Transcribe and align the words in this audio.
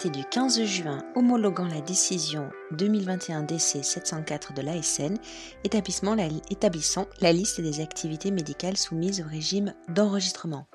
arrêté 0.00 0.18
du 0.18 0.24
15 0.24 0.64
juin 0.64 1.04
homologuant 1.14 1.66
la 1.66 1.82
décision 1.82 2.48
2021 2.70 3.42
DC 3.42 3.84
704 3.84 4.54
de 4.54 4.62
l'ASN, 4.62 5.18
établissant 5.62 7.06
la 7.20 7.32
liste 7.32 7.60
des 7.60 7.80
activités 7.80 8.30
médicales 8.30 8.78
soumises 8.78 9.20
au 9.20 9.28
régime 9.28 9.74
d'enregistrement. 9.88 10.66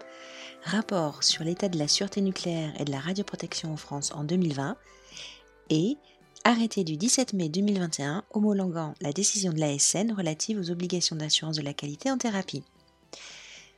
Rapport 0.64 1.24
sur 1.24 1.44
l'état 1.44 1.70
de 1.70 1.80
la 1.80 1.88
sûreté 1.88 2.22
nucléaire 2.22 2.72
et 2.80 2.86
de 2.86 2.92
la 2.92 3.00
radioprotection 3.00 3.74
en 3.74 3.78
France 3.78 4.12
en 4.14 4.26
2020 4.26 4.78
et 5.72 5.98
arrêté 6.44 6.84
du 6.84 6.96
17 6.96 7.34
mai 7.34 7.50
2021 7.50 8.26
homologuant 8.32 8.94
la 9.02 9.12
décision 9.12 9.52
de 9.52 9.60
l'ASN 9.60 10.12
relative 10.12 10.60
aux 10.60 10.70
obligations 10.70 11.16
d'assurance 11.16 11.56
de 11.56 11.64
la 11.64 11.74
qualité 11.74 12.12
en 12.12 12.20
thérapie. 12.20 12.64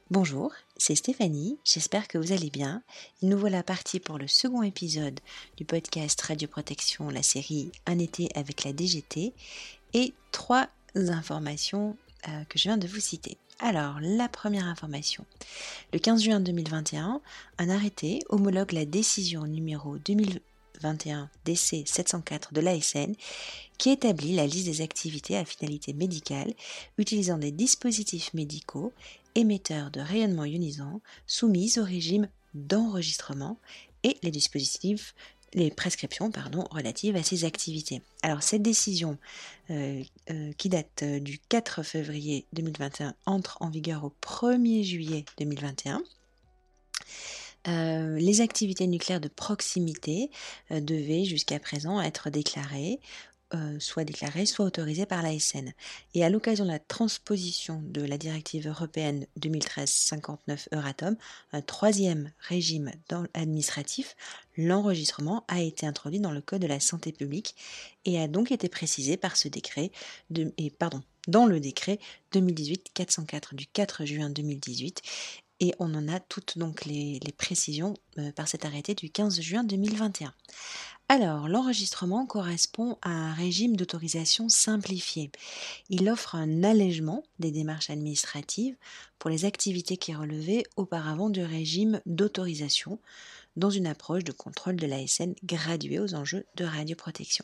Bonjour, 0.09 0.53
c'est 0.77 0.95
Stéphanie, 0.95 1.57
j'espère 1.65 2.07
que 2.07 2.17
vous 2.17 2.31
allez 2.31 2.49
bien. 2.49 2.81
nous 3.21 3.37
voilà 3.37 3.61
partis 3.61 3.99
pour 3.99 4.17
le 4.17 4.25
second 4.25 4.63
épisode 4.63 5.19
du 5.57 5.65
podcast 5.65 6.21
Radioprotection, 6.21 7.09
la 7.09 7.21
série 7.21 7.73
Un 7.85 7.99
été 7.99 8.29
avec 8.33 8.63
la 8.63 8.71
DGT, 8.71 9.33
et 9.93 10.13
trois 10.31 10.69
informations 10.95 11.97
euh, 12.29 12.43
que 12.45 12.57
je 12.57 12.63
viens 12.63 12.77
de 12.77 12.87
vous 12.87 13.01
citer. 13.01 13.37
Alors, 13.59 13.97
la 13.99 14.29
première 14.29 14.67
information. 14.67 15.25
Le 15.91 15.99
15 15.99 16.23
juin 16.23 16.39
2021, 16.39 17.19
un 17.57 17.69
arrêté 17.69 18.19
homologue 18.29 18.71
la 18.71 18.85
décision 18.85 19.45
numéro 19.45 19.97
2021 19.97 21.29
DC 21.43 21.85
704 21.85 22.53
de 22.53 22.61
l'ASN 22.61 23.13
qui 23.77 23.89
établit 23.89 24.35
la 24.37 24.47
liste 24.47 24.67
des 24.67 24.81
activités 24.81 25.35
à 25.35 25.43
finalité 25.43 25.91
médicale 25.91 26.53
utilisant 26.97 27.37
des 27.37 27.51
dispositifs 27.51 28.33
médicaux 28.33 28.93
émetteurs 29.37 29.91
de 29.91 30.01
rayonnement 30.01 30.45
ionisant 30.45 31.01
soumises 31.27 31.77
au 31.77 31.83
régime 31.83 32.27
d'enregistrement 32.53 33.59
et 34.03 34.17
les 34.23 34.31
dispositifs 34.31 35.13
les 35.53 35.71
prescriptions 35.71 36.31
pardon, 36.31 36.67
relatives 36.71 37.15
à 37.15 37.23
ces 37.23 37.45
activités. 37.45 38.01
Alors 38.21 38.43
cette 38.43 38.61
décision 38.61 39.17
euh, 39.69 40.03
euh, 40.29 40.51
qui 40.57 40.69
date 40.69 41.03
euh, 41.03 41.19
du 41.19 41.39
4 41.39 41.83
février 41.83 42.45
2021 42.53 43.15
entre 43.25 43.57
en 43.61 43.69
vigueur 43.69 44.03
au 44.03 44.13
1er 44.21 44.83
juillet 44.83 45.25
2021. 45.39 46.01
les 47.65 48.41
activités 48.41 48.87
nucléaires 48.87 49.19
de 49.19 49.27
proximité 49.27 50.31
devaient 50.69 51.25
jusqu'à 51.25 51.59
présent 51.59 52.01
être 52.01 52.29
déclarées 52.29 52.99
euh, 53.53 53.79
soit 53.79 54.03
déclaré, 54.03 54.45
soit 54.45 54.65
autorisé 54.65 55.05
par 55.05 55.21
l'ASN. 55.21 55.71
Et 56.13 56.25
à 56.25 56.29
l'occasion 56.29 56.65
de 56.65 56.71
la 56.71 56.79
transposition 56.79 57.81
de 57.83 58.01
la 58.01 58.17
directive 58.17 58.67
européenne 58.67 59.25
2013-59 59.39 60.67
Euratom, 60.73 61.15
un 61.53 61.61
troisième 61.61 62.31
régime 62.39 62.91
administratif, 63.33 64.15
l'enregistrement 64.57 65.45
a 65.47 65.61
été 65.61 65.85
introduit 65.85 66.19
dans 66.19 66.31
le 66.31 66.41
Code 66.41 66.61
de 66.61 66.67
la 66.67 66.79
santé 66.79 67.11
publique 67.11 67.55
et 68.05 68.19
a 68.19 68.27
donc 68.27 68.51
été 68.51 68.67
précisé 68.67 69.15
par 69.15 69.37
ce 69.37 69.47
décret, 69.47 69.91
de, 70.29 70.53
dans 71.27 71.45
le 71.45 71.59
décret 71.59 71.99
2018-404 72.33 73.55
du 73.55 73.67
4 73.67 74.05
juin 74.05 74.29
2018 74.29 75.01
et 75.59 75.73
on 75.79 75.93
en 75.95 76.07
a 76.07 76.19
toutes 76.19 76.57
donc 76.57 76.85
les, 76.85 77.19
précisions 77.37 77.95
euh, 78.17 78.31
par 78.31 78.47
cet 78.47 78.65
arrêté 78.65 78.93
du 78.93 79.09
15 79.09 79.41
juin 79.41 79.63
2021. 79.63 80.33
Alors, 81.09 81.47
l'enregistrement 81.47 82.25
correspond 82.25 82.97
à 83.01 83.09
un 83.09 83.33
régime 83.33 83.77
d'autorisation 83.77 84.49
simplifié. 84.49 85.31
Il 85.89 86.09
offre 86.09 86.35
un 86.35 86.63
allègement 86.65 87.23
des 87.39 87.49
démarches 87.49 87.89
administratives 87.89 88.75
pour 89.17 89.29
les 89.29 89.45
activités 89.45 89.95
qui 89.95 90.13
relevaient 90.13 90.63
auparavant 90.75 91.29
du 91.29 91.41
régime 91.43 92.01
d'autorisation, 92.05 92.99
dans 93.57 93.69
une 93.69 93.87
approche 93.87 94.23
de 94.23 94.31
contrôle 94.31 94.77
de 94.77 94.87
l'ASN 94.87 95.33
graduée 95.43 95.99
aux 95.99 96.13
enjeux 96.13 96.45
de 96.55 96.63
radioprotection. 96.63 97.43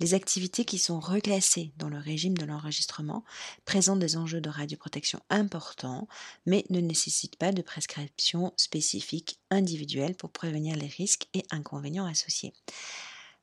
Les 0.00 0.14
activités 0.14 0.64
qui 0.64 0.78
sont 0.78 1.00
reclassées 1.00 1.72
dans 1.76 1.88
le 1.88 1.98
régime 1.98 2.38
de 2.38 2.46
l'enregistrement 2.46 3.24
présentent 3.64 3.98
des 3.98 4.16
enjeux 4.16 4.40
de 4.40 4.48
radioprotection 4.48 5.20
importants, 5.28 6.08
mais 6.46 6.64
ne 6.70 6.80
nécessitent 6.80 7.36
pas 7.36 7.52
de 7.52 7.62
prescription 7.62 8.54
spécifique 8.56 9.40
individuelle 9.50 10.14
pour 10.14 10.30
prévenir 10.30 10.76
les 10.76 10.86
risques 10.86 11.28
et 11.34 11.42
inconvénients 11.50 12.06
associés. 12.06 12.54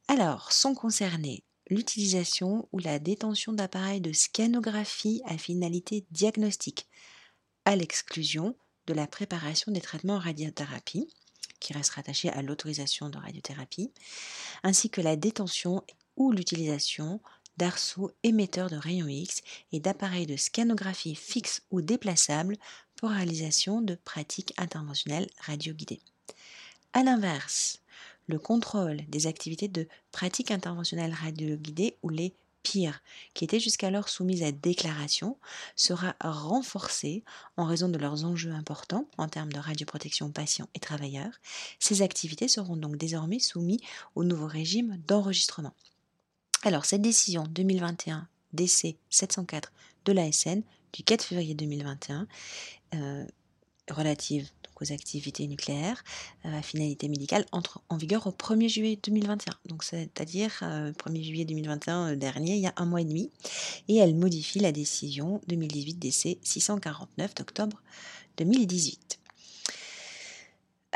Alors, 0.07 0.51
sont 0.51 0.73
concernés 0.73 1.43
l'utilisation 1.69 2.67
ou 2.71 2.79
la 2.79 2.99
détention 2.99 3.53
d'appareils 3.53 4.01
de 4.01 4.11
scanographie 4.11 5.21
à 5.25 5.37
finalité 5.37 6.05
diagnostique, 6.11 6.87
à 7.65 7.75
l'exclusion 7.75 8.55
de 8.87 8.93
la 8.93 9.07
préparation 9.07 9.71
des 9.71 9.81
traitements 9.81 10.15
en 10.15 10.19
radiothérapie, 10.19 11.07
qui 11.61 11.71
reste 11.71 11.91
rattaché 11.91 12.29
à 12.29 12.41
l'autorisation 12.41 13.09
de 13.09 13.17
radiothérapie, 13.17 13.91
ainsi 14.63 14.89
que 14.89 14.99
la 14.99 15.15
détention 15.15 15.83
ou 16.17 16.33
l'utilisation 16.33 17.21
d'arceaux 17.55 18.11
émetteurs 18.23 18.69
de 18.69 18.75
rayons 18.75 19.07
X 19.07 19.41
et 19.71 19.79
d'appareils 19.79 20.25
de 20.25 20.35
scanographie 20.35 21.15
fixes 21.15 21.61
ou 21.71 21.81
déplaçables 21.81 22.57
pour 22.95 23.11
réalisation 23.11 23.81
de 23.81 23.95
pratiques 23.95 24.53
interventionnelles 24.57 25.29
radioguidées. 25.39 26.01
A 26.93 27.03
l'inverse, 27.03 27.79
le 28.27 28.39
contrôle 28.39 28.97
des 29.07 29.27
activités 29.27 29.67
de 29.67 29.87
pratiques 30.11 30.51
interventionnelles 30.51 31.13
radioguidées 31.13 31.97
ou 32.03 32.09
les 32.09 32.33
pire, 32.63 33.01
qui 33.33 33.43
était 33.43 33.59
jusqu'alors 33.59 34.09
soumise 34.09 34.43
à 34.43 34.51
déclaration, 34.51 35.37
sera 35.75 36.15
renforcée 36.21 37.23
en 37.57 37.65
raison 37.65 37.89
de 37.89 37.97
leurs 37.97 38.25
enjeux 38.25 38.51
importants 38.51 39.07
en 39.17 39.27
termes 39.27 39.51
de 39.51 39.59
radioprotection 39.59 40.31
patients 40.31 40.69
et 40.75 40.79
travailleurs. 40.79 41.33
Ces 41.79 42.01
activités 42.01 42.47
seront 42.47 42.77
donc 42.77 42.97
désormais 42.97 43.39
soumises 43.39 43.81
au 44.15 44.23
nouveau 44.23 44.47
régime 44.47 45.01
d'enregistrement. 45.07 45.73
Alors, 46.63 46.85
cette 46.85 47.01
décision 47.01 47.43
2021 47.49 48.27
DC 48.53 48.97
704 49.09 49.71
de 50.05 50.11
l'ASN 50.11 50.61
du 50.93 51.03
4 51.03 51.23
février 51.23 51.55
2021 51.55 52.27
euh, 52.93 53.25
relative 53.89 54.49
aux 54.81 54.91
activités 54.91 55.47
nucléaires 55.47 56.03
euh, 56.45 56.59
à 56.59 56.61
finalité 56.61 57.07
médicale 57.07 57.45
entre 57.51 57.81
en 57.89 57.97
vigueur 57.97 58.27
au 58.27 58.31
1er 58.31 58.67
juillet 58.67 58.99
2021. 59.01 59.53
Donc 59.65 59.83
c'est-à-dire 59.83 60.51
1er 60.61 61.19
euh, 61.19 61.23
juillet 61.23 61.45
2021 61.45 62.11
euh, 62.11 62.15
dernier, 62.15 62.55
il 62.55 62.61
y 62.61 62.67
a 62.67 62.73
un 62.77 62.85
mois 62.85 63.01
et 63.01 63.05
demi. 63.05 63.29
Et 63.87 63.97
elle 63.97 64.15
modifie 64.15 64.59
la 64.59 64.71
décision 64.71 65.41
2018 65.47 65.93
DC 65.95 66.37
649 66.41 67.35
d'octobre 67.35 67.81
2018. 68.37 69.21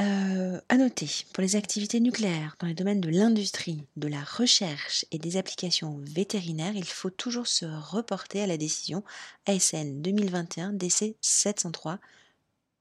Euh, 0.01 0.59
à 0.67 0.75
noter, 0.75 1.09
pour 1.31 1.41
les 1.41 1.55
activités 1.55 2.01
nucléaires 2.01 2.57
dans 2.59 2.67
les 2.67 2.73
domaines 2.73 2.99
de 2.99 3.09
l'industrie, 3.09 3.85
de 3.95 4.09
la 4.09 4.21
recherche 4.21 5.05
et 5.11 5.19
des 5.19 5.37
applications 5.37 6.01
vétérinaires, 6.01 6.75
il 6.75 6.83
faut 6.83 7.09
toujours 7.09 7.47
se 7.47 7.65
reporter 7.65 8.41
à 8.41 8.47
la 8.47 8.57
décision 8.57 9.05
ASN 9.45 10.01
2021 10.01 10.73
DC 10.73 11.15
703 11.21 11.99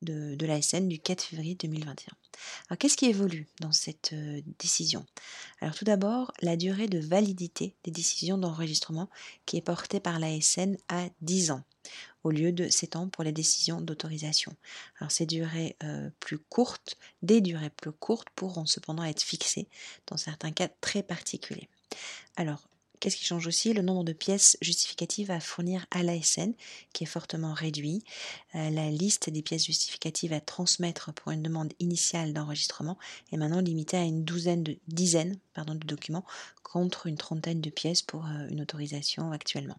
de, 0.05 0.35
de 0.35 0.47
l'ASN 0.47 0.89
du 0.89 0.99
4 0.99 1.23
février 1.23 1.55
2021. 1.55 2.13
Alors 2.69 2.79
qu'est-ce 2.79 2.97
qui 2.97 3.07
évolue 3.07 3.47
dans 3.61 3.73
cette 3.73 4.13
euh, 4.13 4.41
décision? 4.59 5.05
Alors 5.61 5.75
tout 5.75 5.85
d'abord, 5.85 6.33
la 6.43 6.57
durée 6.57 6.89
de 6.89 6.99
validité 6.99 7.75
des 7.85 7.91
décisions 7.91 8.39
d'enregistrement 8.39 9.09
qui 9.47 9.57
est 9.57 9.63
portée 9.63 10.01
par 10.01 10.19
l'ASN 10.19 10.77
à 10.89 11.09
10 11.23 11.53
ans 11.53 11.63
au 12.23 12.31
lieu 12.31 12.53
de 12.53 12.69
7 12.69 12.97
ans 12.97 13.09
pour 13.09 13.23
les 13.25 13.33
décisions 13.33 13.81
d'autorisation. 13.81 14.55
Alors 14.99 15.11
ces 15.11 15.27
durées 15.27 15.77
euh, 15.85 16.11
plus 16.21 16.39
courtes, 16.39 16.97
des 17.23 17.41
durées 17.41 17.71
plus 17.71 17.93
courtes 17.93 18.29
pourront 18.35 18.67
cependant 18.67 19.05
être 19.05 19.23
fixées 19.23 19.69
dans 20.07 20.17
certains 20.17 20.53
cas 20.53 20.69
très 20.81 21.03
particuliers. 21.03 21.69
Alors 22.37 22.67
Qu'est-ce 23.01 23.17
qui 23.17 23.25
change 23.25 23.47
aussi? 23.47 23.73
Le 23.73 23.83
nombre 23.83 24.05
de 24.05 24.13
pièces 24.13 24.57
justificatives 24.63 25.31
à 25.31 25.41
fournir 25.41 25.87
à 25.91 26.03
l'ASN, 26.03 26.53
qui 26.93 27.05
est 27.05 27.09
fortement 27.09 27.53
réduit. 27.53 28.03
Euh, 28.55 28.71
la 28.71 28.91
liste 28.91 29.31
des 29.31 29.43
pièces 29.43 29.67
justificatives 29.67 30.33
à 30.33 30.41
transmettre 30.41 31.13
pour 31.13 31.33
une 31.33 31.43
demande 31.43 31.73
initiale 31.81 32.33
d'enregistrement 32.33 32.99
est 33.33 33.37
maintenant 33.37 33.61
limitée 33.61 33.97
à 33.97 34.05
une 34.05 34.25
douzaine 34.25 34.63
de 34.63 34.79
dizaines 34.89 35.39
pardon, 35.53 35.75
de 35.75 35.87
documents 35.87 36.25
contre 36.63 37.07
une 37.07 37.17
trentaine 37.17 37.61
de 37.61 37.71
pièces 37.71 38.03
pour 38.03 38.25
euh, 38.27 38.49
une 38.49 38.61
autorisation 38.63 39.33
actuellement. 39.33 39.79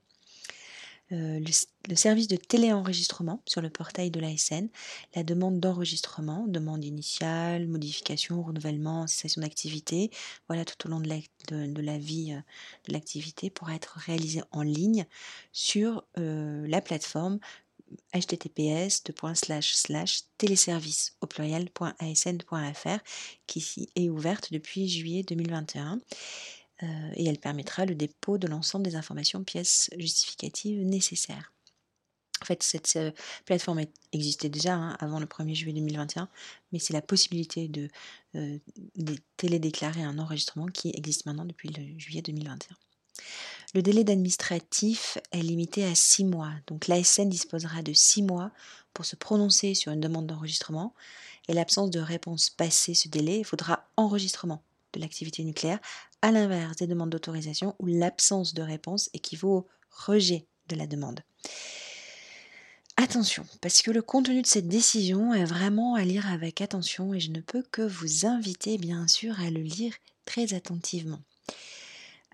Euh, 1.12 1.40
le, 1.88 1.96
service 1.96 2.28
de 2.28 2.36
téléenregistrement 2.36 3.40
sur 3.46 3.62
le 3.62 3.69
portail 3.69 4.10
de 4.10 4.19
l'ASN, 4.19 4.69
la 5.16 5.24
demande 5.24 5.60
d'enregistrement, 5.60 6.48
demande 6.48 6.84
initiale, 6.84 7.68
modification, 7.68 8.42
renouvellement, 8.42 9.06
cessation 9.06 9.44
d'activité, 9.44 10.10
voilà 10.48 10.66
tout 10.66 10.88
au 10.88 10.90
long 10.90 11.00
de 11.00 11.07
la, 11.07 11.98
vie 12.00 12.34
euh, 12.34 12.40
de 12.88 12.94
l'activité 12.94 13.52
pourra 13.52 13.75
être 13.75 14.00
réalisée 14.00 14.42
en 14.52 14.63
ligne 14.63 15.06
sur 15.52 16.04
euh, 16.18 16.66
la 16.68 16.81
plateforme 16.81 17.38
https 18.13 19.04
téléservice 20.40 21.16
au 21.22 21.28
pluriel.asn.fr 21.28 23.00
qui 23.46 23.90
est 23.96 24.10
ouverte 24.10 24.52
depuis 24.52 24.90
juillet 24.90 25.22
2021 25.22 26.00
euh, 26.83 27.12
et 27.16 27.25
elle 27.25 27.39
permettra 27.39 27.86
le 27.86 27.95
dépôt 27.95 28.38
de 28.38 28.48
l'ensemble 28.48 28.86
des 28.86 28.95
informations 28.95 29.44
pièces 29.44 29.89
justificatives 29.98 30.86
nécessaires. 30.86 31.54
En 32.42 32.45
fait, 32.45 32.62
cette 32.63 32.98
euh, 32.98 33.12
plateforme 33.45 33.81
existait 34.12 34.50
déjà 34.50 34.74
hein, 34.74 34.98
avant 35.00 35.19
le 35.19 35.25
1er 35.25 35.56
juillet 35.56 35.74
2021, 35.74 36.27
mais 36.72 36.80
c'est 36.80 36.94
la 36.94 37.01
possibilité 37.01 37.69
de, 37.69 37.89
euh, 38.36 38.57
télédéclarer 39.38 40.04
un 40.04 40.19
enregistrement 40.19 40.66
qui 40.68 40.92
existe 40.94 41.25
maintenant 41.25 41.45
depuis 41.45 41.69
le 41.69 41.98
juillet 41.98 42.22
2021. 42.22 42.75
Le 43.74 43.81
délai 43.81 44.04
d'administratif 44.04 45.18
est 45.31 45.42
limité 45.42 45.86
à 45.86 45.95
six 45.95 46.25
mois, 46.25 46.51
donc 46.68 46.88
l'ASN 46.88 47.30
disposera 47.30 47.81
de 47.81 47.94
six 47.94 48.21
mois 48.21 48.51
pour 48.94 49.06
se 49.06 49.16
prononcer 49.16 49.74
sur 49.74 49.94
une 49.94 50.01
demande 50.01 50.28
d'enregistrement, 50.28 50.94
et 51.48 51.54
l'absence 51.54 51.89
de 51.89 52.00
réponse 52.00 52.50
passée 52.50 52.94
ce 52.94 53.07
délai, 53.07 53.39
il 53.39 53.45
faudra 53.45 53.88
enregistrement 53.95 54.62
de 54.94 55.00
l'activité 55.00 55.44
nucléaire, 55.44 55.80
à 56.25 56.31
l'inverse 56.31 56.77
des 56.77 56.88
demandes 56.88 57.12
d'autorisation 57.12 57.75
où 57.77 57.86
l'absence 57.86 58.56
de 58.56 58.63
réponse 58.63 59.12
équivaut 59.13 59.57
au 59.57 59.68
rejet 59.92 60.48
de 60.69 60.75
la 60.75 60.88
demande. 60.88 61.19
Attention, 62.98 63.45
parce 63.62 63.83
que 63.83 63.92
le 63.92 64.01
contenu 64.01 64.42
de 64.42 64.48
cette 64.48 64.68
décision 64.68 65.36
est 65.36 65.45
vraiment 65.45 65.94
à 65.94 66.04
lire 66.04 66.27
avec 66.31 66.62
attention 66.62 67.13
et 67.13 67.19
je 67.19 67.30
ne 67.30 67.42
peux 67.42 67.62
que 67.62 67.83
vous 67.83 68.25
inviter 68.25 68.80
bien 68.80 69.07
sûr 69.07 69.39
à 69.39 69.51
le 69.51 69.62
lire 69.62 69.94
très 70.25 70.56
attentivement. 70.56 71.22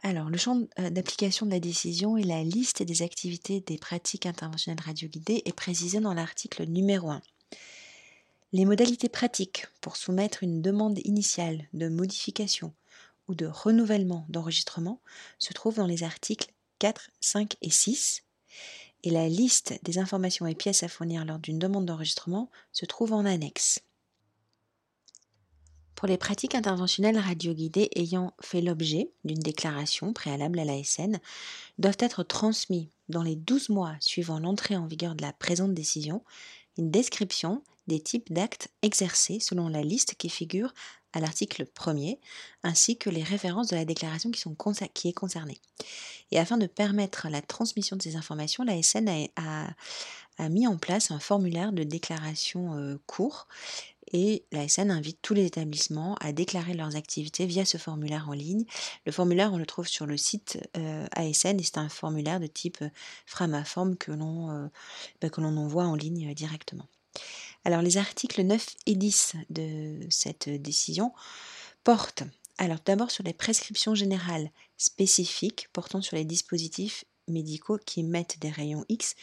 Alors, 0.03 0.29
le 0.29 0.37
champ 0.37 0.61
euh, 0.79 0.89
d'application 0.89 1.45
de 1.45 1.51
la 1.51 1.59
décision 1.59 2.15
et 2.15 2.23
la 2.23 2.45
liste 2.45 2.83
des 2.83 3.01
activités 3.01 3.59
des 3.59 3.77
pratiques 3.77 4.25
interventionnelles 4.25 4.85
radioguidées 4.85 5.41
est 5.43 5.51
précisé 5.51 5.99
dans 5.99 6.13
l'article 6.13 6.63
numéro 6.63 7.09
1. 7.09 7.21
Les 8.53 8.63
modalités 8.63 9.09
pratiques 9.09 9.65
pour 9.81 9.97
soumettre 9.97 10.43
une 10.43 10.61
demande 10.61 10.97
initiale 11.03 11.67
de 11.73 11.89
modification 11.89 12.73
ou 13.27 13.35
de 13.35 13.45
renouvellement 13.45 14.25
d'enregistrement 14.29 15.01
se 15.39 15.53
trouvent 15.53 15.75
dans 15.75 15.85
les 15.85 16.03
articles 16.03 16.51
4, 16.79 17.09
5 17.19 17.55
et 17.61 17.69
6 17.69 18.23
et 19.03 19.09
la 19.09 19.27
liste 19.27 19.79
des 19.83 19.97
informations 19.97 20.47
et 20.47 20.55
pièces 20.55 20.83
à 20.83 20.87
fournir 20.87 21.25
lors 21.25 21.39
d'une 21.39 21.59
demande 21.59 21.85
d'enregistrement 21.85 22.49
se 22.71 22.85
trouve 22.85 23.13
en 23.13 23.25
annexe. 23.25 23.79
Pour 25.95 26.07
les 26.07 26.17
pratiques 26.17 26.55
interventionnelles 26.55 27.19
radioguidées 27.19 27.89
ayant 27.95 28.33
fait 28.41 28.61
l'objet 28.61 29.11
d'une 29.23 29.39
déclaration 29.39 30.13
préalable 30.13 30.57
à 30.57 30.65
l'ASN, 30.65 31.19
doivent 31.77 31.97
être 31.99 32.23
transmis 32.23 32.89
dans 33.07 33.21
les 33.21 33.35
12 33.35 33.69
mois 33.69 33.95
suivant 33.99 34.39
l'entrée 34.39 34.75
en 34.75 34.87
vigueur 34.87 35.13
de 35.13 35.21
la 35.21 35.33
présente 35.33 35.75
décision 35.75 36.23
une 36.77 36.89
description 36.89 37.63
des 37.85 37.99
types 37.99 38.33
d'actes 38.33 38.69
exercés 38.81 39.39
selon 39.39 39.67
la 39.67 39.83
liste 39.83 40.15
qui 40.15 40.29
figure 40.29 40.73
à 41.13 41.19
l'article 41.19 41.65
1er, 41.65 42.19
ainsi 42.63 42.97
que 42.97 43.09
les 43.09 43.23
références 43.23 43.67
de 43.67 43.75
la 43.75 43.85
déclaration 43.85 44.31
qui, 44.31 44.39
sont 44.39 44.55
qui 44.93 45.09
est 45.09 45.13
concernée. 45.13 45.59
Et 46.31 46.39
afin 46.39 46.57
de 46.57 46.67
permettre 46.67 47.27
la 47.29 47.41
transmission 47.41 47.95
de 47.95 48.01
ces 48.01 48.15
informations, 48.15 48.63
la 48.63 48.81
SN 48.81 49.09
a, 49.35 49.73
mis 50.49 50.65
en 50.65 50.77
place 50.77 51.11
un 51.11 51.19
formulaire 51.19 51.71
de 51.71 51.83
déclaration 51.83 52.75
euh, 52.75 52.97
court 53.05 53.47
et 54.11 54.43
la 54.51 54.67
SN 54.67 54.89
invite 54.89 55.19
tous 55.21 55.33
les 55.33 55.45
établissements 55.45 56.15
à 56.15 56.31
déclarer 56.31 56.73
leurs 56.73 56.95
activités 56.95 57.45
via 57.45 57.63
ce 57.63 57.77
formulaire 57.77 58.27
en 58.27 58.33
ligne. 58.33 58.65
Le 59.05 59.11
formulaire, 59.11 59.53
on 59.53 59.57
le 59.57 59.65
trouve 59.65 59.87
sur 59.87 60.05
le 60.05 60.17
site 60.17 60.57
euh, 60.77 61.05
ASN 61.15 61.59
et 61.59 61.63
c'est 61.63 61.77
un 61.77 61.89
formulaire 61.89 62.39
de 62.39 62.47
type 62.47 62.79
euh, 62.81 62.89
Framaform 63.25 63.91
bah, 63.91 65.29
que 65.29 65.41
l'on 65.41 65.57
envoie 65.57 65.85
en 65.85 65.95
ligne 65.95 66.33
directement. 66.33 66.87
Alors 67.63 67.81
les 67.81 67.97
articles 67.97 68.41
9 68.41 68.75
et 68.87 68.95
10 68.95 69.35
de 69.49 69.99
cette 70.09 70.49
décision 70.49 71.13
portent 71.83 72.23
alors 72.57 72.79
d'abord 72.85 73.11
sur 73.11 73.23
les 73.23 73.33
prescriptions 73.33 73.95
générales 73.95 74.51
spécifiques 74.77 75.67
portant 75.73 76.01
sur 76.01 76.15
les 76.15 76.25
dispositifs 76.25 77.05
médicaux 77.27 77.77
qui 77.85 78.01
émettent 78.01 78.39
des 78.39 78.49
rayons 78.49 78.85
X 78.89 79.15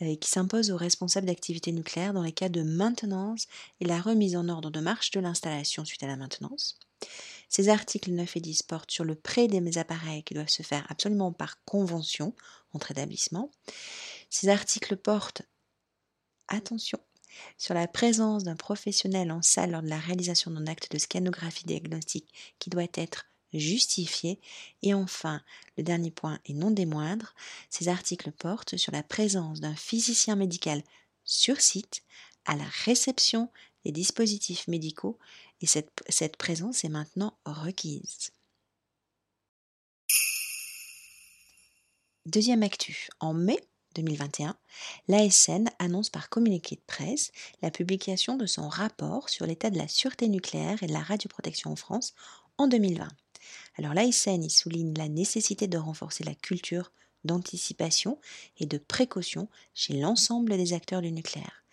et 0.00 0.12
euh, 0.12 0.16
qui 0.16 0.30
s'imposent 0.30 0.70
aux 0.70 0.76
responsables 0.76 1.26
d'activité 1.26 1.72
nucléaire 1.72 2.12
dans 2.14 2.22
les 2.22 2.32
cas 2.32 2.48
de 2.48 2.62
maintenance 2.62 3.46
et 3.80 3.84
la 3.84 4.00
remise 4.00 4.36
en 4.36 4.48
ordre 4.48 4.70
de 4.70 4.80
marche 4.80 5.10
de 5.10 5.20
l'installation 5.20 5.84
suite 5.84 6.02
à 6.02 6.06
la 6.06 6.16
maintenance. 6.16 6.78
Ces 7.48 7.68
articles 7.68 8.10
9 8.10 8.36
et 8.36 8.40
10 8.40 8.62
portent 8.62 8.90
sur 8.90 9.04
le 9.04 9.14
prêt 9.14 9.48
des 9.48 9.78
appareils 9.78 10.22
qui 10.22 10.34
doivent 10.34 10.48
se 10.48 10.62
faire 10.62 10.86
absolument 10.88 11.32
par 11.32 11.62
convention 11.64 12.34
entre 12.72 12.92
établissements. 12.92 13.50
Ces 14.30 14.48
articles 14.48 14.96
portent, 14.96 15.42
attention, 16.48 17.00
sur 17.58 17.74
la 17.74 17.88
présence 17.88 18.44
d'un 18.44 18.56
professionnel 18.56 19.30
en 19.32 19.42
salle 19.42 19.72
lors 19.72 19.82
de 19.82 19.88
la 19.88 19.98
réalisation 19.98 20.50
d'un 20.50 20.66
acte 20.66 20.90
de 20.92 20.98
scanographie 20.98 21.64
diagnostique 21.64 22.32
qui 22.58 22.70
doit 22.70 22.86
être 22.94 23.26
justifié. 23.52 24.40
Et 24.82 24.94
enfin, 24.94 25.42
le 25.76 25.82
dernier 25.82 26.10
point 26.10 26.38
et 26.46 26.54
non 26.54 26.70
des 26.70 26.86
moindres, 26.86 27.34
ces 27.68 27.88
articles 27.88 28.32
portent 28.32 28.76
sur 28.76 28.92
la 28.92 29.02
présence 29.02 29.60
d'un 29.60 29.74
physicien 29.74 30.36
médical 30.36 30.82
sur 31.24 31.60
site 31.60 32.02
à 32.44 32.56
la 32.56 32.66
réception 32.84 33.50
des 33.84 33.92
dispositifs 33.92 34.68
médicaux 34.68 35.18
et 35.60 35.66
cette, 35.66 36.02
cette 36.08 36.36
présence 36.36 36.84
est 36.84 36.88
maintenant 36.88 37.36
requise. 37.44 38.32
Deuxième 42.26 42.62
actu. 42.62 43.08
En 43.18 43.32
mai, 43.32 43.58
2021, 43.94 44.56
l'ASN 45.08 45.68
annonce 45.78 46.10
par 46.10 46.28
communiqué 46.28 46.76
de 46.76 46.82
presse 46.86 47.32
la 47.62 47.70
publication 47.70 48.36
de 48.36 48.46
son 48.46 48.68
rapport 48.68 49.28
sur 49.28 49.46
l'état 49.46 49.70
de 49.70 49.78
la 49.78 49.88
sûreté 49.88 50.28
nucléaire 50.28 50.82
et 50.82 50.86
de 50.86 50.92
la 50.92 51.02
radioprotection 51.02 51.72
en 51.72 51.76
France 51.76 52.14
en 52.58 52.68
2020. 52.68 53.08
Alors 53.78 53.94
l'ASN 53.94 54.42
y 54.42 54.50
souligne 54.50 54.94
la 54.96 55.08
nécessité 55.08 55.66
de 55.66 55.78
renforcer 55.78 56.24
la 56.24 56.34
culture 56.34 56.92
d'anticipation 57.24 58.18
et 58.58 58.66
de 58.66 58.78
précaution 58.78 59.48
chez 59.74 59.94
l'ensemble 59.94 60.56
des 60.56 60.72
acteurs 60.72 61.02
du 61.02 61.12
nucléaire. 61.12 61.64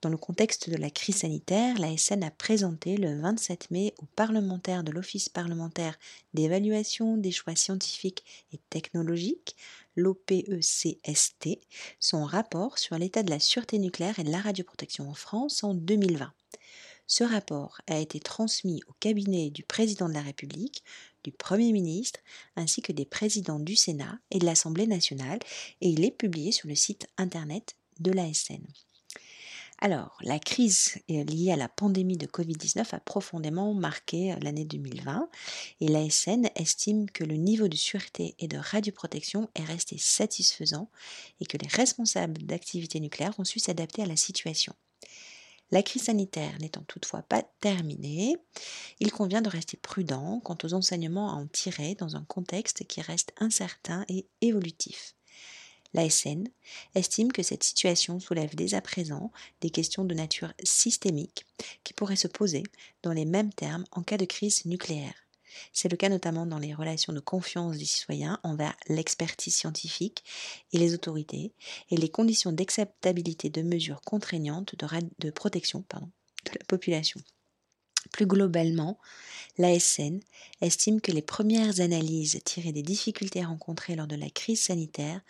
Dans 0.00 0.10
le 0.10 0.16
contexte 0.16 0.70
de 0.70 0.76
la 0.76 0.90
crise 0.90 1.16
sanitaire, 1.16 1.76
l'ASN 1.76 2.22
a 2.22 2.30
présenté 2.30 2.96
le 2.96 3.20
27 3.20 3.72
mai 3.72 3.94
aux 3.98 4.06
parlementaires 4.14 4.84
de 4.84 4.92
l'Office 4.92 5.28
parlementaire 5.28 5.98
d'évaluation 6.34 7.16
des 7.16 7.32
choix 7.32 7.56
scientifiques 7.56 8.24
et 8.52 8.60
technologiques 8.70 9.56
l'OPECST, 9.98 11.58
son 11.98 12.24
rapport 12.24 12.78
sur 12.78 12.96
l'état 12.96 13.22
de 13.24 13.30
la 13.30 13.40
sûreté 13.40 13.78
nucléaire 13.78 14.18
et 14.18 14.24
de 14.24 14.30
la 14.30 14.40
radioprotection 14.40 15.10
en 15.10 15.14
France 15.14 15.64
en 15.64 15.74
2020. 15.74 16.32
Ce 17.08 17.24
rapport 17.24 17.80
a 17.88 17.98
été 17.98 18.20
transmis 18.20 18.80
au 18.86 18.92
cabinet 19.00 19.50
du 19.50 19.64
président 19.64 20.08
de 20.08 20.14
la 20.14 20.22
République, 20.22 20.84
du 21.24 21.32
Premier 21.32 21.72
ministre, 21.72 22.20
ainsi 22.54 22.80
que 22.80 22.92
des 22.92 23.06
présidents 23.06 23.58
du 23.58 23.74
Sénat 23.74 24.18
et 24.30 24.38
de 24.38 24.46
l'Assemblée 24.46 24.86
nationale, 24.86 25.40
et 25.80 25.88
il 25.88 26.04
est 26.04 26.10
publié 26.10 26.52
sur 26.52 26.68
le 26.68 26.74
site 26.74 27.08
internet 27.16 27.74
de 27.98 28.12
l'ASN. 28.12 28.64
Alors, 29.80 30.18
la 30.22 30.40
crise 30.40 30.98
liée 31.08 31.52
à 31.52 31.56
la 31.56 31.68
pandémie 31.68 32.16
de 32.16 32.26
Covid-19 32.26 32.96
a 32.96 33.00
profondément 33.00 33.74
marqué 33.74 34.32
euh, 34.32 34.36
l'année 34.42 34.64
2020 34.64 35.28
et 35.80 35.86
l'ASN 35.86 36.48
estime 36.56 37.08
que 37.08 37.22
le 37.22 37.36
niveau 37.36 37.68
de 37.68 37.76
sûreté 37.76 38.34
et 38.40 38.48
de 38.48 38.58
radioprotection 38.58 39.48
est 39.54 39.64
resté 39.64 39.96
satisfaisant 39.96 40.90
et 41.40 41.46
que 41.46 41.56
les 41.58 41.68
responsables 41.68 42.42
d'activités 42.42 42.98
nucléaires 42.98 43.38
ont 43.38 43.44
su 43.44 43.60
s'adapter 43.60 44.02
à 44.02 44.06
la 44.06 44.16
situation. 44.16 44.74
La 45.70 45.84
crise 45.84 46.04
sanitaire 46.04 46.58
n'étant 46.60 46.82
toutefois 46.88 47.22
pas 47.22 47.44
terminée, 47.60 48.36
il 48.98 49.12
convient 49.12 49.42
de 49.42 49.50
rester 49.50 49.76
prudent 49.76 50.40
quant 50.40 50.58
aux 50.64 50.74
enseignements 50.74 51.30
à 51.30 51.34
en 51.34 51.46
tirer 51.46 51.94
dans 51.94 52.16
un 52.16 52.24
contexte 52.24 52.84
qui 52.86 53.00
reste 53.00 53.32
incertain 53.38 54.04
et 54.08 54.26
évolutif. 54.40 55.14
L'ASN 55.94 56.44
estime 56.94 57.32
que 57.32 57.42
cette 57.42 57.64
situation 57.64 58.20
soulève 58.20 58.54
dès 58.54 58.74
à 58.74 58.80
présent 58.80 59.32
des 59.60 59.70
questions 59.70 60.04
de 60.04 60.14
nature 60.14 60.52
systémique 60.62 61.46
qui 61.84 61.94
pourraient 61.94 62.16
se 62.16 62.28
poser 62.28 62.62
dans 63.02 63.12
les 63.12 63.24
mêmes 63.24 63.52
termes 63.52 63.84
en 63.92 64.02
cas 64.02 64.18
de 64.18 64.26
crise 64.26 64.66
nucléaire. 64.66 65.14
C'est 65.72 65.90
le 65.90 65.96
cas 65.96 66.08
notamment 66.08 66.46
dans 66.46 66.58
les 66.58 66.74
relations 66.74 67.12
de 67.12 67.20
confiance 67.20 67.78
des 67.78 67.84
citoyens 67.84 68.38
envers 68.42 68.76
l'expertise 68.88 69.56
scientifique 69.56 70.24
et 70.72 70.78
les 70.78 70.94
autorités 70.94 71.52
et 71.90 71.96
les 71.96 72.10
conditions 72.10 72.52
d'acceptabilité 72.52 73.48
de 73.48 73.62
mesures 73.62 74.02
contraignantes 74.02 74.74
de, 75.18 75.30
protection 75.30 75.84
de 75.90 76.50
la 76.52 76.64
population. 76.66 77.20
Plus 78.12 78.26
globalement, 78.26 78.98
l'ASN 79.58 80.20
estime 80.60 81.00
que 81.00 81.12
les 81.12 81.22
premières 81.22 81.80
analyses 81.80 82.40
tirées 82.44 82.72
des 82.72 82.82
difficultés 82.82 83.44
rencontrées 83.44 83.96
lors 83.96 84.06
de 84.06 84.16
la 84.16 84.30
crise 84.30 84.62
sanitaire 84.62 85.20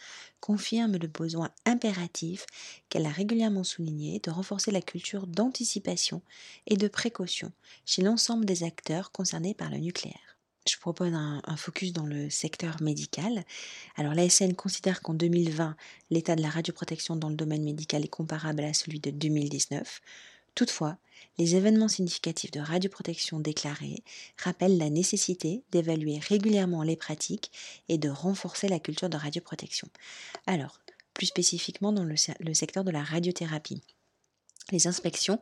confirment 0.41 0.99
le 0.99 1.09
besoin 1.09 1.51
impératif 1.65 2.47
qu'elle 2.89 3.07
a 3.07 3.11
régulièrement 3.11 3.65
souligné 3.65 4.21
de 4.21 4.31
renforcer 4.31 4.71
la 4.71 4.83
culture 4.83 5.27
d'anticipation 5.27 6.23
et 6.67 6.77
de 6.77 6.89
précaution 6.89 7.53
chez 7.85 8.03
l'ensemble 8.03 8.45
des 8.45 8.65
acteurs 8.65 9.13
concernés 9.13 9.55
par 9.55 9.71
le 9.71 9.79
nucléaire. 9.79 10.29
Je 10.69 10.77
propose 10.77 11.15
un, 11.15 11.41
focus 11.57 11.95
dans 11.95 12.05
le 12.05 12.29
secteur 12.29 12.83
médical. 12.83 13.45
Alors 13.97 14.15
l'ASN 14.15 14.53
considère 14.55 15.01
qu'en 15.01 15.15
2020, 15.15 15.77
l'état 16.11 16.37
de 16.37 16.43
la 16.43 16.51
radioprotection 16.51 17.17
dans 17.17 17.31
le 17.31 17.37
domaine 17.37 17.65
médical 17.65 18.05
est 18.05 18.09
comparable 18.09 18.63
à 18.63 18.75
celui 18.75 19.01
de 19.01 19.11
2019. 19.11 20.01
Toutefois, 20.59 20.97
les 21.39 21.55
événements 21.55 21.87
significatifs 21.87 22.51
de 22.51 22.59
radioprotection 22.59 23.39
déclarés 23.39 24.03
rappellent 24.43 24.77
la 24.77 24.91
nécessité 24.91 25.63
d'évaluer 25.71 26.19
régulièrement 26.19 26.83
les 26.83 26.97
pratiques 26.97 27.53
et 27.89 27.97
de 27.97 28.09
renforcer 28.09 28.67
la 28.67 28.81
culture 28.81 29.09
de 29.09 29.17
radioprotection. 29.17 29.89
Alors, 30.49 30.81
plus 31.15 31.27
spécifiquement 31.27 31.93
dans 31.93 32.03
le, 32.03 32.17
secteur 32.55 32.83
de 32.83 32.91
la 32.91 33.05
radiothérapie. 33.05 33.83
Les 34.73 34.89
inspections 34.89 35.41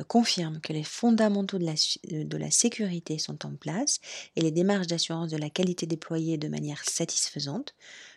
euh, 0.00 0.04
confirment 0.04 0.60
que 0.60 0.72
les 0.72 0.82
fondamentaux 0.82 1.58
la, 1.58 1.74
de 2.10 2.36
la, 2.36 2.50
sécurité 2.50 3.20
sont 3.20 3.46
en 3.46 3.54
place 3.54 4.00
et 4.34 4.40
les 4.40 4.50
démarches 4.50 4.88
d'assurance 4.88 5.30
de 5.30 5.36
la 5.36 5.50
qualité 5.50 5.86
déployées 5.86 6.36
de 6.36 6.48
manière 6.48 6.82
satisfaisante. 6.82 7.76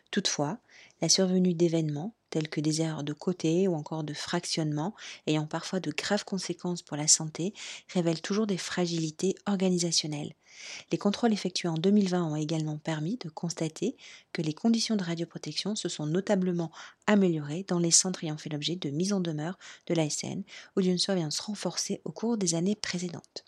Toutefois, 0.09 0.57
la 1.01 1.09
survenue 1.09 1.53
d'événements 1.53 2.15
tels 2.31 2.49
que 2.49 2.59
des 2.59 2.81
erreurs 2.81 3.03
de 3.03 3.13
côté 3.13 3.67
ou 3.67 3.75
encore 3.75 4.03
de 4.03 4.13
fractionnement 4.13 4.95
ayant 5.27 5.45
parfois 5.45 5.79
de 5.79 5.91
graves 5.91 6.25
conséquences 6.25 6.81
pour 6.81 6.97
la 6.97 7.07
santé 7.07 7.53
révèle 7.93 8.21
toujours 8.21 8.47
des 8.47 8.57
fragilités 8.57 9.35
organisationnelles. 9.45 10.33
Les 10.91 10.97
contrôles 10.97 11.33
effectués 11.33 11.69
en 11.69 11.75
2020 11.75 12.23
ont 12.23 12.35
également 12.35 12.77
permis 12.77 13.17
de 13.17 13.29
constater 13.29 13.95
que 14.33 14.41
les 14.41 14.53
conditions 14.53 14.95
de 14.95 15.03
radioprotection 15.03 15.75
se 15.75 15.89
sont 15.89 16.05
notablement 16.05 16.71
améliorées 17.07 17.65
dans 17.67 17.79
les 17.79 17.91
centres 17.91 18.23
ayant 18.23 18.37
fait 18.37 18.49
l'objet 18.49 18.75
de 18.75 18.89
mise 18.89 19.13
en 19.13 19.19
demeure 19.19 19.57
de 19.87 19.93
l'ASN 19.93 20.43
ou 20.75 20.81
d'une 20.81 20.97
surveillance 20.97 21.39
renforcée 21.39 22.01
au 22.05 22.11
cours 22.11 22.37
des 22.37 22.55
années 22.55 22.75
précédentes. 22.75 23.45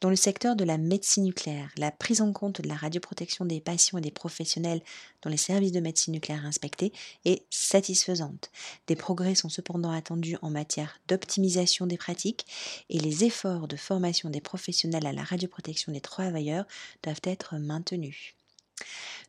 Dans 0.00 0.08
le 0.08 0.16
secteur 0.16 0.56
de 0.56 0.64
la 0.64 0.78
médecine 0.78 1.24
nucléaire, 1.24 1.70
la 1.76 1.90
prise 1.90 2.22
en 2.22 2.32
compte 2.32 2.62
de 2.62 2.68
la 2.68 2.74
radioprotection 2.74 3.44
des 3.44 3.60
patients 3.60 3.98
et 3.98 4.00
des 4.00 4.10
professionnels 4.10 4.80
dans 5.20 5.28
les 5.28 5.36
services 5.36 5.72
de 5.72 5.80
médecine 5.80 6.14
nucléaire 6.14 6.46
inspectés 6.46 6.94
est 7.26 7.44
satisfaisante. 7.50 8.50
Des 8.86 8.96
progrès 8.96 9.34
sont 9.34 9.50
cependant 9.50 9.90
attendus 9.90 10.38
en 10.40 10.48
matière 10.48 10.98
d'optimisation 11.08 11.86
des 11.86 11.98
pratiques 11.98 12.46
et 12.88 12.98
les 12.98 13.24
efforts 13.24 13.68
de 13.68 13.76
formation 13.76 14.30
des 14.30 14.40
professionnels 14.40 15.06
à 15.06 15.12
la 15.12 15.22
radioprotection 15.22 15.92
des 15.92 16.00
travailleurs 16.00 16.64
doivent 17.02 17.20
être 17.24 17.58
maintenus. 17.58 18.34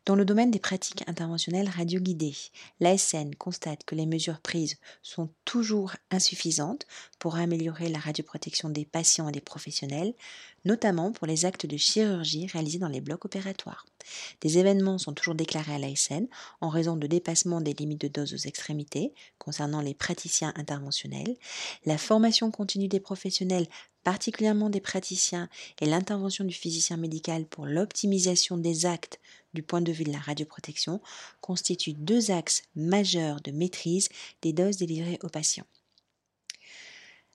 Dans 0.04 0.16
le 0.16 0.24
domaine 0.24 0.50
des 0.50 0.58
pratiques 0.58 1.04
interventionnelles 1.06 1.68
radioguidées, 1.68 2.34
l'ASN 2.80 3.36
constate 3.36 3.84
que 3.84 3.94
les 3.94 4.06
mesures 4.06 4.40
prises 4.40 4.78
sont 5.02 5.30
toujours 5.44 5.94
insuffisantes 6.10 6.86
pour 7.20 7.36
améliorer 7.36 7.88
la 7.88 8.00
radioprotection 8.00 8.68
des 8.68 8.84
patients 8.84 9.28
et 9.28 9.32
des 9.32 9.40
professionnels, 9.40 10.14
notamment 10.64 11.12
pour 11.12 11.28
les 11.28 11.44
actes 11.44 11.66
de 11.66 11.76
chirurgie 11.76 12.48
réalisés 12.48 12.80
dans 12.80 12.88
les 12.88 13.00
blocs 13.00 13.24
opératoires. 13.24 13.86
Des 14.40 14.58
événements 14.58 14.98
sont 14.98 15.12
toujours 15.12 15.36
déclarés 15.36 15.74
à 15.74 15.78
l'ASN 15.78 16.26
en 16.60 16.68
raison 16.68 16.96
de 16.96 17.06
dépassement 17.06 17.60
des 17.60 17.72
limites 17.72 18.00
de 18.00 18.08
dose 18.08 18.34
aux 18.34 18.48
extrémités 18.48 19.14
concernant 19.38 19.80
les 19.80 19.94
praticiens 19.94 20.52
interventionnels. 20.56 21.36
La 21.86 21.98
formation 21.98 22.50
continue 22.50 22.88
des 22.88 22.98
professionnels 22.98 23.68
particulièrement 24.02 24.70
des 24.70 24.80
praticiens, 24.80 25.48
et 25.80 25.86
l'intervention 25.86 26.44
du 26.44 26.54
physicien 26.54 26.96
médical 26.96 27.46
pour 27.46 27.66
l'optimisation 27.66 28.56
des 28.56 28.86
actes 28.86 29.20
du 29.54 29.62
point 29.62 29.80
de 29.80 29.92
vue 29.92 30.04
de 30.04 30.12
la 30.12 30.18
radioprotection 30.18 31.00
constituent 31.40 31.94
deux 31.94 32.30
axes 32.30 32.62
majeurs 32.74 33.40
de 33.40 33.50
maîtrise 33.50 34.08
des 34.42 34.52
doses 34.52 34.76
délivrées 34.76 35.18
aux 35.22 35.28
patients. 35.28 35.66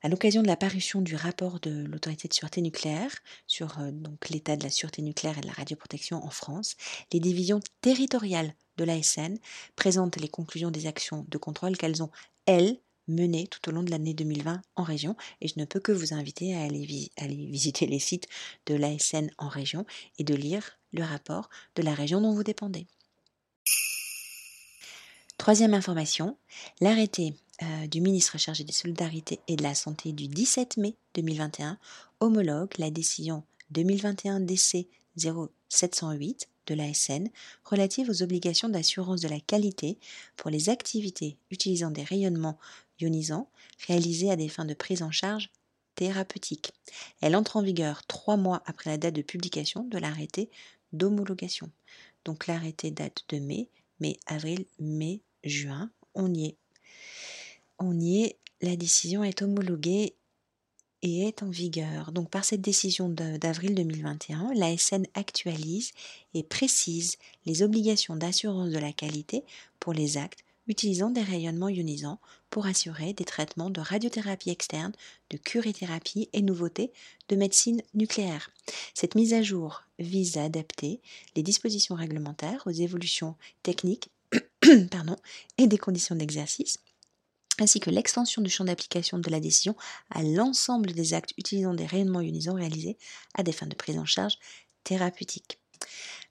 À 0.04 0.10
l'occasion 0.10 0.44
de 0.44 0.48
la 0.48 0.56
parution 0.56 1.02
du 1.02 1.16
rapport 1.16 1.60
de 1.60 1.86
l'autorité 1.86 2.28
de 2.28 2.34
sûreté 2.34 2.62
nucléaire 2.62 3.12
sur 3.48 3.80
euh, 3.80 3.92
l'état 4.30 4.56
de 4.56 4.64
la 4.64 4.70
sûreté 4.70 5.02
nucléaire 5.02 5.40
et 5.40 5.42
de 5.42 5.48
la 5.48 5.54
radioprotection 5.54 6.24
en 6.24 6.30
France, 6.30 6.76
les 7.12 7.20
divisions 7.20 7.60
territoriales 7.82 8.54
de 8.78 8.84
l'ASN 8.84 9.38
présentent 9.76 10.18
les 10.18 10.28
conclusions 10.28 10.70
des 10.70 10.86
actions 10.86 11.26
de 11.28 11.38
contrôle 11.40 11.76
qu'elles 11.78 12.04
ont, 12.04 12.12
elles, 12.46 12.80
menées 13.08 13.48
tout 13.48 13.70
au 13.70 13.72
long 13.72 13.84
de 13.84 13.92
l'année 13.92 14.14
2020 14.14 14.62
en 14.76 14.84
région 14.84 15.16
et 15.42 15.48
je 15.48 15.54
ne 15.58 15.66
peux 15.66 15.80
que 15.80 15.92
vous 15.92 16.14
inviter 16.14 16.56
à 16.56 16.64
aller, 16.64 17.12
aller 17.18 17.48
visiter 17.48 17.86
les 17.88 18.00
sites 18.00 18.28
de 18.66 18.76
l'ASN 18.76 19.30
en 19.38 19.48
région 19.48 19.86
et 20.18 20.24
de 20.24 20.36
lire 20.36 20.78
le 20.94 21.04
rapport 21.04 21.50
de 21.76 21.84
la 21.84 21.94
région 21.94 22.22
dont 22.22 22.34
vous 22.34 22.44
dépendez. 22.44 22.88
Troisième 25.38 25.74
information, 25.74 26.38
l'arrêté 26.82 27.34
euh, 27.62 27.88
du 27.88 28.02
ministre 28.02 28.38
chargé 28.38 28.64
des 28.64 28.74
solidarités 28.74 29.40
et 29.48 29.56
de 29.56 29.64
la 29.64 29.76
santé 29.76 30.12
du 30.12 30.28
17 30.28 30.78
mai 30.78 30.96
2021 31.14 31.78
homologue 32.20 32.72
la 32.78 32.90
décision 32.90 33.44
2021 33.72 34.40
DC 34.42 34.88
0708 35.16 36.50
de 36.68 36.76
l'ASN 36.76 37.30
relative 37.64 38.10
aux 38.10 38.24
obligations 38.24 38.70
d'assurance 38.70 39.22
de 39.22 39.28
la 39.28 39.40
qualité 39.40 39.98
pour 40.36 40.50
les 40.50 40.70
activités 40.70 41.38
utilisant 41.50 41.92
des 41.92 42.04
rayonnements 42.04 42.58
ionisants 43.00 43.50
réalisés 43.88 44.32
à 44.32 44.36
des 44.36 44.50
fins 44.50 44.66
de 44.66 44.74
prise 44.74 45.04
en 45.04 45.12
charge 45.12 45.50
thérapeutique. 45.96 46.72
Elle 47.22 47.36
entre 47.36 47.58
en 47.58 47.62
vigueur 47.62 48.06
trois 48.06 48.38
mois 48.38 48.62
après 48.66 48.92
la 48.92 48.98
date 48.98 49.16
de 49.16 49.22
publication 49.22 49.84
de 49.84 49.98
l'arrêté 49.98 50.50
d'homologation. 50.94 51.70
Donc 52.24 52.48
l'arrêté 52.48 52.92
date 52.92 53.24
de 53.30 53.39
mai, 53.39 53.70
mai, 54.00 54.20
avril, 54.27 54.66
mai, 54.80 55.22
juin. 55.44 55.89
On 56.13 56.34
y 56.34 56.46
est. 56.46 56.58
On 57.80 58.00
y 58.00 58.24
est. 58.24 58.38
La 58.62 58.75
décision 58.75 59.24
est 59.24 59.42
homologuée 59.42 60.16
et 61.04 61.27
est 61.27 61.44
en 61.44 61.50
vigueur. 61.50 62.12
Donc 62.12 62.30
par 62.30 62.46
cette 62.46 62.62
décision 62.62 63.10
d'avril 63.10 63.75
2021, 63.75 64.54
l'ASN 64.56 65.06
actualise 65.13 65.92
et 66.34 66.44
précise 66.44 67.18
les 67.46 67.62
obligations 67.63 68.16
d'assurance 68.16 68.72
de 68.72 68.80
la 68.80 68.94
qualité 68.94 69.44
pour 69.80 69.94
les 69.94 70.18
actes 70.18 70.44
utilisant 70.68 71.10
des 71.10 71.22
rayonnements 71.22 71.70
ionisants 71.70 72.20
pour 72.50 72.66
assurer 72.66 73.13
des 73.13 73.25
traitements 73.25 73.70
de 73.70 73.82
radiothérapie 73.82 74.50
externe, 74.50 74.94
de 75.30 75.38
curithérapie 75.38 76.30
et 76.34 76.42
nouveautés 76.42 76.92
de 77.30 77.36
médecine 77.36 77.82
nucléaire. 77.94 78.51
Cette 78.94 79.16
mise 79.16 79.34
à 79.34 79.42
jour 79.42 79.84
vise 80.00 80.38
à 80.38 80.44
adapter 80.44 81.01
les 81.36 81.44
dispositions 81.44 81.96
réglementaires 81.96 82.63
aux 82.66 82.72
évolutions 82.72 83.36
techniques 83.63 84.10
et 85.58 85.68
des 85.68 85.77
conditions 85.77 86.16
d'exercice 86.16 86.80
ainsi 87.60 87.80
que 87.80 87.89
l'extension 87.89 88.42
du 88.42 88.50
champ 88.50 88.66
d'application 88.66 89.20
de 89.20 89.30
la 89.30 89.39
décision 89.39 89.75
à 90.10 90.22
l'ensemble 90.24 90.92
des 90.92 91.13
actes 91.13 91.34
utilisant 91.38 91.74
des 91.74 91.86
rayonnements 91.86 92.22
ionisants 92.22 92.54
réalisés 92.54 92.98
à 93.34 93.44
des 93.44 93.51
fins 93.51 93.68
de 93.68 93.75
prise 93.75 93.98
en 93.98 94.06
charge 94.06 94.38
thérapeutique. 94.84 95.60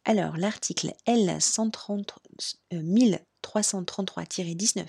Alors, 0.08 0.36
l'article 0.36 0.94
L130, 1.08 2.14
1333-19 2.72 4.84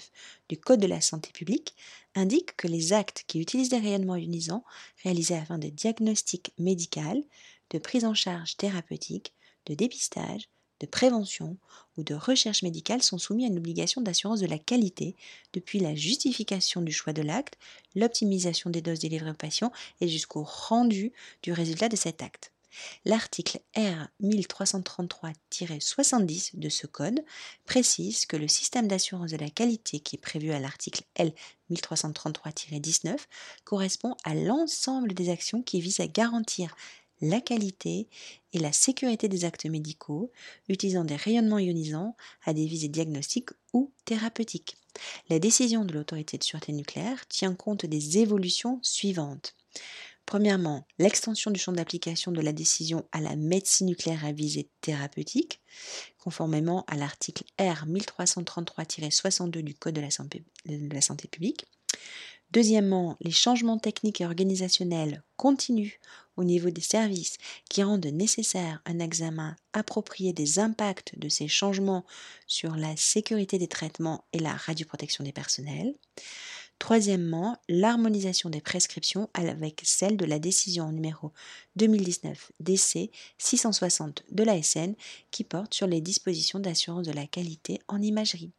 du 0.47 0.59
Code 0.59 0.79
de 0.79 0.86
la 0.86 1.01
santé 1.01 1.31
publique 1.31 1.74
indique 2.13 2.55
que 2.55 2.67
les 2.67 2.93
actes 2.93 3.24
qui 3.25 3.39
utilisent 3.39 3.69
des 3.69 3.79
rayonnements 3.79 4.15
ionisants 4.15 4.63
réalisés 5.03 5.33
afin 5.33 5.57
de 5.57 5.69
diagnostic 5.69 6.53
médical, 6.59 7.24
de 7.71 7.79
prise 7.79 8.05
en 8.05 8.13
charge 8.13 8.57
thérapeutique, 8.57 9.33
de 9.65 9.74
dépistage, 9.74 10.50
de 10.81 10.86
prévention 10.86 11.57
ou 11.97 12.03
de 12.03 12.13
recherche 12.13 12.62
médicale 12.62 13.01
sont 13.01 13.17
soumis 13.17 13.45
à 13.45 13.47
une 13.47 13.57
obligation 13.57 14.01
d'assurance 14.01 14.41
de 14.41 14.45
la 14.45 14.59
qualité 14.59 15.15
depuis 15.51 15.79
la 15.79 15.95
justification 15.95 16.83
du 16.83 16.91
choix 16.91 17.13
de 17.13 17.24
l'acte, 17.24 17.57
l'optimisation 17.95 18.69
des 18.69 18.83
doses 18.83 19.00
délivrées 19.00 19.31
aux 19.31 19.33
patients 19.33 19.71
et 20.00 20.07
jusqu'au 20.07 20.43
rendu 20.43 21.12
du 21.41 21.53
résultat 21.53 21.89
de 21.89 21.95
cet 21.95 22.21
acte. 22.21 22.51
L'article 23.05 23.60
R 23.75 24.07
1333-70 24.22 26.60
de 26.60 26.69
ce 26.69 26.86
code 26.88 27.24
précise 27.65 28.25
que 28.25 28.38
le 28.38 28.48
système 28.48 28.88
d'assurance 28.88 29.31
de 29.31 29.38
la 29.38 29.50
qualité 29.50 30.00
qui 30.00 30.15
est 30.15 30.19
prévu 30.19 30.51
à 30.51 30.60
l'article 30.60 31.03
L 31.15 31.34
1333-19 31.72 33.17
correspond 33.63 34.15
à 34.24 34.36
l'ensemble 34.36 35.13
des 35.13 35.29
actions 35.29 35.62
qui 35.62 35.81
visent 35.81 36.00
à 36.00 36.07
garantir 36.07 36.75
la 37.22 37.41
qualité 37.41 38.07
et 38.53 38.60
la 38.60 38.72
sécurité 38.72 39.27
des 39.27 39.46
actes 39.46 39.65
médicaux 39.65 40.31
utilisant 40.69 41.03
des 41.03 41.15
rayonnements 41.15 41.60
ionisants 41.60 42.15
à 42.46 42.53
des 42.53 42.65
visées 42.65 42.89
diagnostiques 42.89 43.50
ou 43.74 43.91
thérapeutiques. 44.05 44.77
La 45.29 45.39
décision 45.39 45.86
de 45.86 45.93
l'autorité 45.93 46.38
de 46.38 46.43
sûreté 46.43 46.74
nucléaire 46.74 47.27
tient 47.27 47.53
compte 47.53 47.86
des 47.86 48.19
évolutions 48.19 48.79
suivantes. 48.81 49.55
Premièrement, 50.27 50.86
l'extension 51.00 51.51
du 51.51 51.60
champ 51.60 51.72
d'application 51.72 52.34
de 52.34 52.41
la 52.41 52.51
décision 52.51 53.07
à 53.13 53.22
la 53.22 53.38
médecine 53.38 53.88
nucléaire 53.88 54.25
à 54.25 54.34
visée 54.34 54.69
thérapeutique, 54.81 55.62
conformément 56.19 56.84
à 56.88 56.98
l'article 56.98 57.46
R 57.57 57.88
1333-62 57.88 59.62
du 59.62 59.74
Code 59.74 59.96
de 59.96 60.01
la, 60.01 60.12
santé, 60.12 60.43
de 60.65 60.93
la 60.93 61.00
santé 61.00 61.29
publique. 61.29 61.65
Deuxièmement, 62.51 63.15
les 63.22 63.31
changements 63.31 63.79
techniques 63.79 64.19
et 64.19 64.25
organisationnels 64.25 65.24
continus 65.38 65.93
au 66.36 66.43
niveau 66.43 66.72
des 66.72 66.81
services 66.81 67.38
qui 67.69 67.81
rendent 67.81 68.05
nécessaire 68.05 68.81
un 68.86 69.00
examen 69.00 69.55
approprié 69.72 70.34
des 70.34 70.60
impacts 70.60 71.17
de 71.17 71.29
ces 71.29 71.48
changements 71.48 72.05
sur 72.48 72.75
la 72.75 72.98
sécurité 72.98 73.60
des 73.60 73.69
traitements 73.69 74.25
et 74.34 74.39
la 74.39 74.53
radioprotection 74.53 75.24
des 75.24 75.31
personnels. 75.31 75.96
Troisièmement, 76.79 77.57
l'harmonisation 77.67 78.50
des 78.50 78.62
prescriptions 78.62 79.29
avec 79.34 79.81
celle 79.84 80.15
de 80.15 80.25
la 80.25 80.39
décision 80.39 80.91
numéro 80.91 81.31
2019 81.75 82.51
DC 82.60 83.10
660 83.39 84.24
de 84.31 84.43
l'ASN 84.43 84.93
qui 85.31 85.43
porte 85.43 85.74
sur 85.74 85.88
les 85.88 86.01
dispositions 86.01 86.60
d'assurance 86.60 87.07
de 87.07 87.12
la 87.12 87.25
qualité 87.25 87.79
en 87.88 88.01
imagerie. 88.01 88.51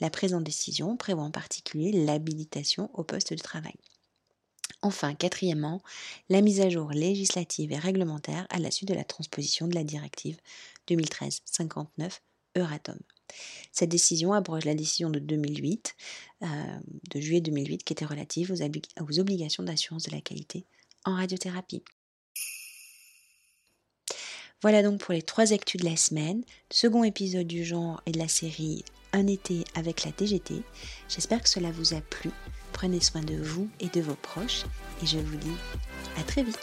La 0.00 0.08
présente 0.08 0.44
décision 0.44 0.96
prévoit 0.96 1.24
en 1.24 1.32
particulier 1.32 1.90
l'habilitation 1.92 2.90
au 2.94 3.02
poste 3.02 3.32
de 3.32 3.42
travail. 3.42 3.74
Enfin, 4.80 5.14
quatrièmement, 5.14 5.82
la 6.28 6.40
mise 6.40 6.60
à 6.60 6.70
jour 6.70 6.92
législative 6.92 7.72
et 7.72 7.78
réglementaire 7.78 8.46
à 8.50 8.60
la 8.60 8.70
suite 8.70 8.88
de 8.88 8.94
la 8.94 9.02
transposition 9.02 9.66
de 9.66 9.74
la 9.74 9.82
directive 9.82 10.36
2013-59 10.88 12.20
Euratom. 12.56 12.98
Cette 13.72 13.90
décision 13.90 14.32
abroge 14.32 14.64
la 14.64 14.74
décision 14.74 15.10
de 15.10 15.18
2008, 15.18 15.94
euh, 16.42 16.46
de 17.10 17.20
juillet 17.20 17.40
2008, 17.40 17.84
qui 17.84 17.92
était 17.92 18.04
relative 18.04 18.52
aux, 18.52 19.20
obligations 19.20 19.62
d'assurance 19.62 20.04
de 20.04 20.12
la 20.12 20.20
qualité 20.20 20.64
en 21.04 21.14
radiothérapie. 21.14 21.82
Voilà 24.60 24.82
donc 24.82 25.00
pour 25.00 25.14
les 25.14 25.22
trois 25.22 25.52
actus 25.52 25.80
de 25.80 25.88
la 25.88 25.96
semaine, 25.96 26.42
second 26.70 27.04
épisode 27.04 27.46
du 27.46 27.64
genre 27.64 28.02
et 28.06 28.12
de 28.12 28.18
la 28.18 28.26
série 28.26 28.84
Un 29.12 29.28
été 29.28 29.64
avec 29.74 30.04
la 30.04 30.10
TGT. 30.10 30.62
J'espère 31.08 31.42
que 31.42 31.48
cela 31.48 31.70
vous 31.70 31.94
a 31.94 32.00
plu. 32.00 32.30
Prenez 32.72 33.00
soin 33.00 33.22
de 33.22 33.36
vous 33.36 33.68
et 33.78 33.88
de 33.88 34.00
vos 34.00 34.16
proches 34.16 34.64
et 35.02 35.06
je 35.06 35.18
vous 35.18 35.36
dis 35.36 35.56
à 36.16 36.24
très 36.24 36.42
vite. 36.42 36.58